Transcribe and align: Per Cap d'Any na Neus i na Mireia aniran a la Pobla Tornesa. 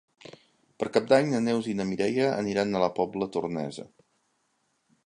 Per 0.83 0.87
Cap 0.95 1.11
d'Any 1.11 1.29
na 1.33 1.41
Neus 1.49 1.69
i 1.73 1.75
na 1.81 1.87
Mireia 1.91 2.27
aniran 2.39 2.73
a 2.73 2.83
la 2.87 2.91
Pobla 2.99 3.31
Tornesa. 3.39 3.89